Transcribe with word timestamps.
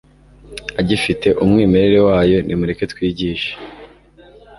agifite 0.81 1.27
umwimerere 1.43 1.99
wayo. 2.07 2.37
Nimureke 2.45 2.83
twigishe 2.91 3.51